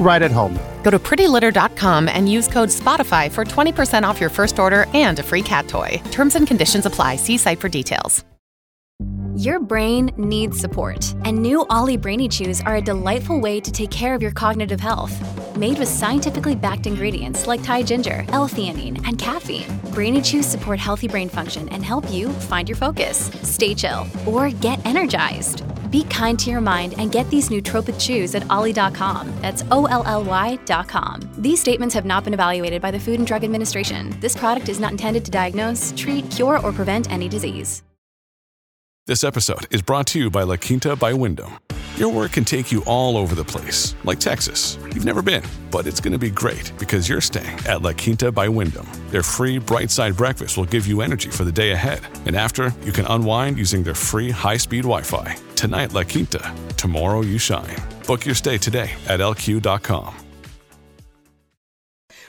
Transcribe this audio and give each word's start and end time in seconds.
right 0.00 0.22
at 0.22 0.30
home. 0.30 0.58
Go 0.82 0.90
to 0.90 0.98
prettylitter.com 0.98 2.08
and 2.08 2.30
use 2.30 2.48
code 2.48 2.70
SPOTIFY 2.70 3.30
for 3.30 3.44
20% 3.44 4.02
off 4.02 4.20
your 4.20 4.30
first 4.30 4.58
order 4.58 4.86
and 4.94 5.18
a 5.18 5.22
free 5.22 5.42
cat 5.42 5.68
toy. 5.68 6.00
Terms 6.10 6.34
and 6.34 6.46
conditions 6.46 6.86
apply. 6.86 7.16
See 7.16 7.36
site 7.36 7.60
for 7.60 7.68
details. 7.68 8.24
Your 9.38 9.60
brain 9.60 10.10
needs 10.16 10.58
support, 10.58 11.14
and 11.24 11.38
new 11.38 11.64
Ollie 11.70 11.96
Brainy 11.96 12.28
Chews 12.28 12.60
are 12.62 12.74
a 12.74 12.80
delightful 12.80 13.38
way 13.38 13.60
to 13.60 13.70
take 13.70 13.88
care 13.88 14.16
of 14.16 14.20
your 14.20 14.32
cognitive 14.32 14.80
health. 14.80 15.14
Made 15.56 15.78
with 15.78 15.86
scientifically 15.86 16.56
backed 16.56 16.88
ingredients 16.88 17.46
like 17.46 17.62
Thai 17.62 17.84
ginger, 17.84 18.24
L-theanine, 18.30 19.00
and 19.06 19.16
caffeine, 19.16 19.78
Brainy 19.94 20.20
Chews 20.22 20.44
support 20.44 20.80
healthy 20.80 21.06
brain 21.06 21.28
function 21.28 21.68
and 21.68 21.84
help 21.84 22.10
you 22.10 22.30
find 22.50 22.68
your 22.68 22.74
focus, 22.74 23.30
stay 23.44 23.76
chill, 23.76 24.08
or 24.26 24.50
get 24.50 24.84
energized. 24.84 25.62
Be 25.90 26.04
kind 26.04 26.38
to 26.40 26.50
your 26.50 26.60
mind 26.60 26.94
and 26.98 27.12
get 27.12 27.28
these 27.30 27.48
nootropic 27.48 28.00
chews 28.00 28.34
at 28.34 28.48
ollie.com. 28.50 29.32
That's 29.40 29.64
O 29.70 29.86
L 29.86 30.02
L 30.06 30.24
Y.com. 30.24 31.20
These 31.38 31.60
statements 31.60 31.94
have 31.94 32.04
not 32.04 32.24
been 32.24 32.34
evaluated 32.34 32.82
by 32.82 32.90
the 32.90 33.00
Food 33.00 33.18
and 33.18 33.26
Drug 33.26 33.44
Administration. 33.44 34.14
This 34.20 34.36
product 34.36 34.68
is 34.68 34.80
not 34.80 34.90
intended 34.90 35.24
to 35.24 35.30
diagnose, 35.30 35.94
treat, 35.96 36.30
cure, 36.30 36.58
or 36.60 36.72
prevent 36.72 37.10
any 37.10 37.28
disease. 37.28 37.82
This 39.06 39.24
episode 39.24 39.72
is 39.74 39.80
brought 39.80 40.06
to 40.08 40.18
you 40.18 40.30
by 40.30 40.42
La 40.42 40.56
Quinta 40.56 40.94
by 40.94 41.14
Wyndham. 41.14 41.58
Your 41.96 42.12
work 42.12 42.32
can 42.32 42.44
take 42.44 42.70
you 42.70 42.84
all 42.84 43.16
over 43.16 43.34
the 43.34 43.42
place, 43.42 43.94
like 44.04 44.20
Texas. 44.20 44.78
You've 44.94 45.06
never 45.06 45.22
been, 45.22 45.42
but 45.70 45.86
it's 45.86 45.98
going 45.98 46.12
to 46.12 46.18
be 46.18 46.30
great 46.30 46.72
because 46.78 47.08
you're 47.08 47.22
staying 47.22 47.58
at 47.66 47.80
La 47.80 47.92
Quinta 47.92 48.30
by 48.30 48.48
Wyndham. 48.48 48.86
Their 49.08 49.22
free 49.22 49.58
bright 49.58 49.90
side 49.90 50.14
breakfast 50.16 50.58
will 50.58 50.66
give 50.66 50.86
you 50.86 51.00
energy 51.00 51.30
for 51.30 51.44
the 51.44 51.50
day 51.50 51.72
ahead. 51.72 52.00
And 52.26 52.36
after, 52.36 52.72
you 52.84 52.92
can 52.92 53.06
unwind 53.06 53.56
using 53.56 53.82
their 53.82 53.94
free 53.94 54.30
high 54.30 54.58
speed 54.58 54.82
Wi 54.82 55.02
Fi. 55.02 55.36
Tonight, 55.58 55.92
La 55.92 56.04
Quinta. 56.04 56.54
Tomorrow, 56.76 57.22
you 57.22 57.36
shine. 57.36 57.76
Book 58.06 58.24
your 58.24 58.36
stay 58.36 58.58
today 58.58 58.92
at 59.08 59.18
lq.com. 59.18 60.14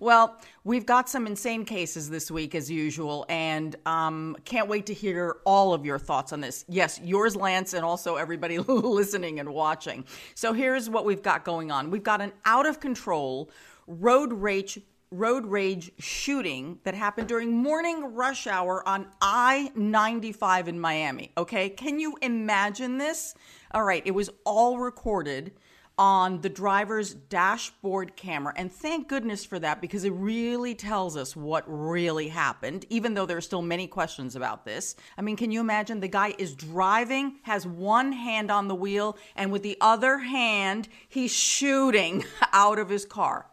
Well, 0.00 0.36
we've 0.64 0.84
got 0.84 1.08
some 1.08 1.28
insane 1.28 1.64
cases 1.64 2.10
this 2.10 2.32
week, 2.32 2.56
as 2.56 2.68
usual, 2.68 3.24
and 3.28 3.76
um, 3.86 4.36
can't 4.44 4.66
wait 4.66 4.86
to 4.86 4.92
hear 4.92 5.36
all 5.44 5.72
of 5.72 5.86
your 5.86 6.00
thoughts 6.00 6.32
on 6.32 6.40
this. 6.40 6.64
Yes, 6.68 7.00
yours, 7.04 7.36
Lance, 7.36 7.74
and 7.74 7.84
also 7.84 8.16
everybody 8.16 8.58
listening 8.66 9.38
and 9.38 9.54
watching. 9.54 10.04
So 10.34 10.52
here's 10.52 10.90
what 10.90 11.04
we've 11.04 11.22
got 11.22 11.44
going 11.44 11.70
on 11.70 11.92
we've 11.92 12.02
got 12.02 12.20
an 12.20 12.32
out 12.44 12.66
of 12.66 12.80
control 12.80 13.52
road 13.86 14.32
rage. 14.32 14.80
Road 15.12 15.46
rage 15.46 15.92
shooting 15.98 16.78
that 16.84 16.94
happened 16.94 17.28
during 17.28 17.52
morning 17.52 18.14
rush 18.14 18.46
hour 18.46 18.86
on 18.88 19.06
I 19.20 19.70
95 19.74 20.68
in 20.68 20.80
Miami. 20.80 21.32
Okay, 21.36 21.68
can 21.68 22.00
you 22.00 22.16
imagine 22.22 22.96
this? 22.96 23.34
All 23.72 23.84
right, 23.84 24.02
it 24.06 24.12
was 24.12 24.30
all 24.44 24.78
recorded 24.78 25.52
on 25.98 26.40
the 26.40 26.48
driver's 26.48 27.12
dashboard 27.14 28.16
camera. 28.16 28.52
And 28.56 28.72
thank 28.72 29.08
goodness 29.08 29.44
for 29.44 29.58
that 29.58 29.80
because 29.80 30.04
it 30.04 30.12
really 30.12 30.74
tells 30.74 31.16
us 31.16 31.36
what 31.36 31.64
really 31.66 32.28
happened, 32.28 32.86
even 32.88 33.14
though 33.14 33.26
there 33.26 33.36
are 33.36 33.42
still 33.42 33.62
many 33.62 33.86
questions 33.86 34.34
about 34.34 34.64
this. 34.64 34.96
I 35.18 35.22
mean, 35.22 35.36
can 35.36 35.50
you 35.50 35.60
imagine 35.60 36.00
the 36.00 36.08
guy 36.08 36.34
is 36.38 36.54
driving, 36.54 37.36
has 37.42 37.66
one 37.66 38.12
hand 38.12 38.50
on 38.50 38.68
the 38.68 38.74
wheel, 38.74 39.18
and 39.36 39.52
with 39.52 39.62
the 39.62 39.76
other 39.80 40.18
hand, 40.18 40.88
he's 41.08 41.32
shooting 41.32 42.24
out 42.52 42.78
of 42.78 42.88
his 42.88 43.04
car? 43.04 43.46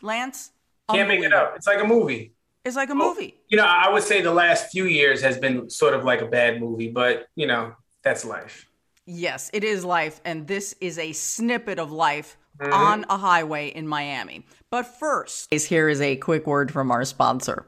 Lance? 0.00 0.52
Can't 0.90 1.08
make 1.08 1.20
it 1.20 1.32
up. 1.32 1.54
It's 1.56 1.66
like 1.66 1.80
a 1.80 1.86
movie. 1.86 2.32
It's 2.64 2.76
like 2.76 2.90
a 2.90 2.94
movie. 2.94 3.34
You 3.48 3.56
know, 3.58 3.64
I 3.64 3.90
would 3.90 4.02
say 4.02 4.22
the 4.22 4.32
last 4.32 4.70
few 4.70 4.84
years 4.86 5.20
has 5.22 5.38
been 5.38 5.68
sort 5.68 5.94
of 5.94 6.04
like 6.04 6.20
a 6.22 6.26
bad 6.26 6.60
movie, 6.60 6.90
but 6.90 7.26
you 7.36 7.46
know, 7.46 7.74
that's 8.02 8.24
life. 8.24 8.66
Yes, 9.06 9.50
it 9.52 9.64
is 9.64 9.84
life, 9.84 10.20
and 10.24 10.46
this 10.46 10.74
is 10.80 10.98
a 10.98 11.12
snippet 11.12 11.78
of 11.78 11.92
life 11.92 12.38
Mhm. 12.58 12.72
on 12.72 13.04
a 13.10 13.18
highway 13.18 13.68
in 13.68 13.86
Miami. 13.86 14.46
But 14.70 14.86
first, 14.86 15.52
here 15.52 15.88
is 15.88 16.00
a 16.00 16.16
quick 16.16 16.46
word 16.46 16.70
from 16.72 16.90
our 16.90 17.04
sponsor. 17.04 17.66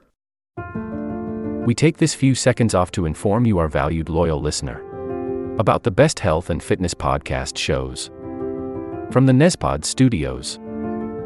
We 1.67 1.75
take 1.75 1.99
this 1.99 2.15
few 2.15 2.35
seconds 2.35 2.75
off 2.75 2.91
to 2.93 3.05
inform 3.07 3.45
you, 3.45 3.59
our 3.59 3.69
valued 3.69 4.09
loyal 4.09 4.41
listener, 4.41 4.81
about 5.59 5.83
the 5.83 5.91
best 5.91 6.21
health 6.21 6.49
and 6.49 6.63
fitness 6.63 6.95
podcast 6.95 7.59
shows 7.59 8.11
from 9.11 9.27
the 9.27 9.33
Nezpod 9.33 9.85
studios. 9.85 10.59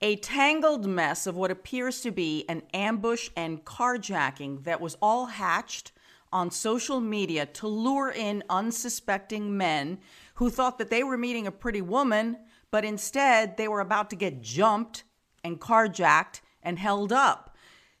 A 0.00 0.16
tangled 0.16 0.86
mess 0.86 1.26
of 1.26 1.36
what 1.36 1.50
appears 1.50 2.00
to 2.00 2.10
be 2.10 2.44
an 2.48 2.62
ambush 2.72 3.30
and 3.36 3.64
carjacking 3.64 4.64
that 4.64 4.80
was 4.80 4.96
all 5.00 5.26
hatched 5.26 5.92
on 6.32 6.50
social 6.50 7.00
media 7.00 7.46
to 7.46 7.68
lure 7.68 8.10
in 8.10 8.42
unsuspecting 8.50 9.56
men 9.56 9.98
who 10.34 10.50
thought 10.50 10.78
that 10.78 10.90
they 10.90 11.04
were 11.04 11.16
meeting 11.16 11.46
a 11.46 11.52
pretty 11.52 11.80
woman, 11.80 12.36
but 12.70 12.84
instead 12.84 13.56
they 13.56 13.68
were 13.68 13.80
about 13.80 14.10
to 14.10 14.16
get 14.16 14.42
jumped 14.42 15.04
and 15.44 15.60
carjacked 15.60 16.40
and 16.62 16.78
held 16.78 17.12
up. 17.12 17.54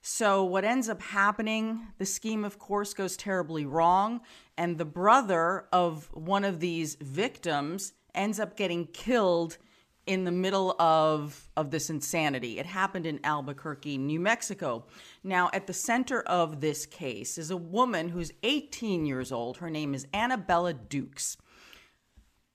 So, 0.06 0.44
what 0.44 0.64
ends 0.64 0.90
up 0.90 1.00
happening, 1.00 1.86
the 1.96 2.04
scheme, 2.04 2.44
of 2.44 2.58
course, 2.58 2.92
goes 2.92 3.16
terribly 3.16 3.64
wrong. 3.64 4.20
And 4.58 4.76
the 4.76 4.84
brother 4.84 5.66
of 5.72 6.10
one 6.12 6.44
of 6.44 6.60
these 6.60 6.96
victims 6.96 7.94
ends 8.14 8.38
up 8.38 8.54
getting 8.54 8.86
killed 8.88 9.56
in 10.06 10.24
the 10.24 10.32
middle 10.32 10.74
of, 10.80 11.48
of 11.56 11.70
this 11.70 11.90
insanity. 11.90 12.58
It 12.58 12.66
happened 12.66 13.06
in 13.06 13.20
Albuquerque, 13.24 13.98
New 13.98 14.20
Mexico. 14.20 14.84
Now, 15.22 15.50
at 15.52 15.66
the 15.66 15.72
center 15.72 16.20
of 16.22 16.60
this 16.60 16.86
case 16.86 17.38
is 17.38 17.50
a 17.50 17.56
woman 17.56 18.10
who's 18.10 18.32
18 18.42 19.06
years 19.06 19.32
old. 19.32 19.58
Her 19.58 19.70
name 19.70 19.94
is 19.94 20.06
Annabella 20.12 20.74
Dukes. 20.74 21.36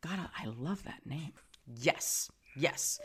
God, 0.01 0.19
I 0.37 0.45
love 0.45 0.83
that 0.83 1.05
name. 1.05 1.33
Yes, 1.65 2.29
yes. 2.55 2.99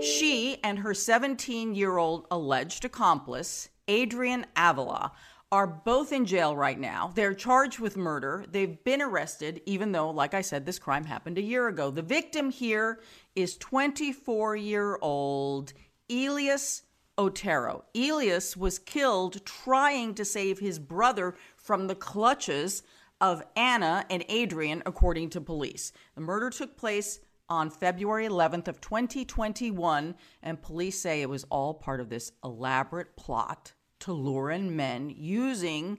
She 0.00 0.58
and 0.62 0.78
her 0.80 0.94
17 0.94 1.74
year 1.74 1.96
old 1.96 2.26
alleged 2.30 2.84
accomplice, 2.84 3.68
Adrian 3.88 4.46
Avila, 4.56 5.12
are 5.52 5.66
both 5.66 6.12
in 6.12 6.26
jail 6.26 6.56
right 6.56 6.78
now. 6.78 7.12
They're 7.14 7.34
charged 7.34 7.78
with 7.78 7.96
murder. 7.96 8.44
They've 8.50 8.82
been 8.82 9.00
arrested, 9.00 9.60
even 9.64 9.92
though, 9.92 10.10
like 10.10 10.34
I 10.34 10.40
said, 10.40 10.66
this 10.66 10.78
crime 10.78 11.04
happened 11.04 11.38
a 11.38 11.42
year 11.42 11.68
ago. 11.68 11.90
The 11.90 12.02
victim 12.02 12.50
here 12.50 13.00
is 13.36 13.56
24 13.56 14.56
year 14.56 14.98
old 15.00 15.72
Elias 16.10 16.82
Otero. 17.16 17.84
Elias 17.94 18.56
was 18.56 18.78
killed 18.78 19.44
trying 19.44 20.14
to 20.14 20.24
save 20.24 20.58
his 20.58 20.78
brother 20.78 21.36
from 21.56 21.86
the 21.86 21.94
clutches 21.94 22.82
of 23.20 23.42
Anna 23.54 24.04
and 24.10 24.24
Adrian, 24.28 24.82
according 24.84 25.30
to 25.30 25.40
police. 25.40 25.92
The 26.16 26.20
murder 26.20 26.50
took 26.50 26.76
place 26.76 27.20
on 27.48 27.70
February 27.70 28.26
11th 28.26 28.66
of 28.66 28.80
2021, 28.80 30.16
and 30.42 30.60
police 30.60 31.00
say 31.00 31.22
it 31.22 31.30
was 31.30 31.44
all 31.44 31.72
part 31.72 32.00
of 32.00 32.10
this 32.10 32.32
elaborate 32.44 33.16
plot 33.16 33.72
to 34.06 34.12
lure 34.12 34.52
in 34.52 34.76
men 34.76 35.12
using 35.16 35.98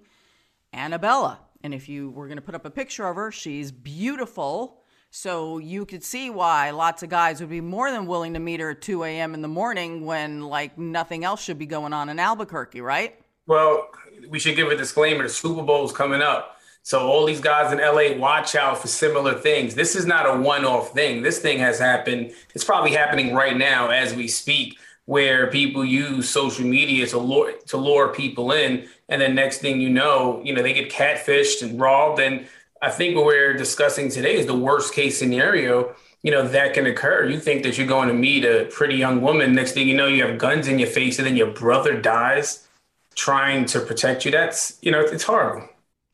Annabella. 0.74 1.40
And 1.62 1.74
if 1.74 1.90
you 1.90 2.10
were 2.10 2.28
going 2.28 2.38
to 2.38 2.42
put 2.42 2.56
up 2.56 2.66
a 2.66 2.70
picture 2.70 3.06
of 3.06 3.18
her, 3.18 3.34
she's 3.34 3.70
beautiful. 3.70 4.82
So 5.10 5.58
you 5.58 5.86
could 5.86 6.04
see 6.06 6.30
why 6.30 6.72
lots 6.72 7.04
of 7.04 7.10
guys 7.10 7.42
would 7.42 7.50
be 7.50 7.60
more 7.60 7.92
than 7.92 8.08
willing 8.08 8.34
to 8.34 8.40
meet 8.40 8.62
her 8.62 8.72
at 8.72 8.82
2 8.82 9.04
a.m. 9.04 9.34
in 9.34 9.42
the 9.42 9.50
morning 9.50 10.06
when 10.06 10.42
like 10.42 10.78
nothing 10.78 11.26
else 11.26 11.44
should 11.44 11.60
be 11.60 11.66
going 11.66 11.92
on 11.92 12.08
in 12.08 12.18
Albuquerque, 12.18 12.80
right? 12.80 13.20
Well, 13.46 13.90
we 14.30 14.40
should 14.40 14.56
give 14.56 14.70
a 14.70 14.78
disclaimer. 14.78 15.24
The 15.24 15.30
Super 15.30 15.64
Bowl's 15.64 15.92
coming 15.92 16.22
up. 16.22 16.58
So 16.84 17.06
all 17.06 17.26
these 17.26 17.42
guys 17.42 17.74
in 17.74 17.80
LA 17.80 18.18
watch 18.18 18.56
out 18.56 18.78
for 18.78 18.88
similar 18.88 19.34
things. 19.34 19.76
This 19.76 19.98
is 19.98 20.06
not 20.06 20.26
a 20.26 20.40
one-off 20.40 20.94
thing. 20.94 21.22
This 21.22 21.40
thing 21.40 21.60
has 21.60 21.78
happened. 21.78 22.32
It's 22.56 22.64
probably 22.64 22.92
happening 22.92 23.34
right 23.34 23.58
now 23.58 23.90
as 23.90 24.14
we 24.14 24.30
speak, 24.30 24.80
where 25.08 25.48
people 25.48 25.86
use 25.86 26.30
social 26.30 26.66
media 26.66 27.08
to 27.08 27.18
lure 27.18 27.54
to 27.66 27.78
lure 27.78 28.10
people 28.10 28.52
in, 28.52 28.88
and 29.10 29.22
then 29.22 29.34
next 29.34 29.60
thing 29.60 29.82
you 29.82 29.90
know, 29.90 30.42
you 30.44 30.54
know 30.54 30.62
they 30.62 30.74
get 30.74 30.92
catfished 30.92 31.64
and 31.64 31.80
robbed. 31.80 32.20
And 32.20 32.46
I 32.82 32.92
think 32.92 33.16
what 33.16 33.26
we're 33.26 33.54
discussing 33.54 34.10
today 34.10 34.36
is 34.36 34.46
the 34.46 34.58
worst 34.58 34.94
case 34.94 35.18
scenario. 35.18 35.96
You 36.24 36.32
know 36.32 36.48
that 36.48 36.74
can 36.74 36.86
occur. 36.86 37.26
You 37.26 37.40
think 37.40 37.64
that 37.64 37.78
you're 37.78 37.88
going 37.88 38.10
to 38.10 38.14
meet 38.14 38.44
a 38.44 38.66
pretty 38.66 38.96
young 38.96 39.22
woman. 39.22 39.54
Next 39.54 39.72
thing 39.72 39.88
you 39.88 39.96
know, 39.96 40.08
you 40.08 40.26
have 40.28 40.38
guns 40.38 40.68
in 40.68 40.78
your 40.78 40.90
face, 40.90 41.18
and 41.18 41.26
then 41.26 41.38
your 41.38 41.52
brother 41.52 42.00
dies 42.00 42.68
trying 43.16 43.66
to 43.66 43.80
protect 43.80 44.26
you. 44.26 44.32
That's 44.32 44.78
you 44.82 44.92
know 44.92 45.00
it's 45.00 45.24
horrible. 45.24 45.70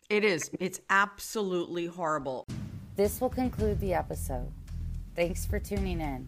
It 0.10 0.24
is. 0.24 0.52
It's 0.60 0.80
absolutely 0.92 1.88
horrible. 1.88 2.46
This 2.96 3.20
will 3.20 3.30
conclude 3.30 3.80
the 3.80 3.96
episode. 3.96 4.52
Thanks 5.16 5.48
for 5.48 5.58
tuning 5.58 6.00
in. 6.00 6.28